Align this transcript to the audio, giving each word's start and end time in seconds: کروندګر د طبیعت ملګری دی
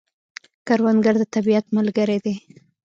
کروندګر 0.67 1.15
د 1.19 1.23
طبیعت 1.35 1.65
ملګری 1.77 2.17
دی 2.25 2.35